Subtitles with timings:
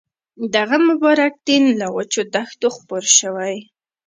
[0.55, 3.55] دغه مبارک دین له وچو دښتو خپور شوی.